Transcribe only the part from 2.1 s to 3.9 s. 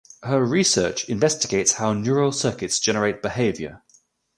circuits generate behaviour.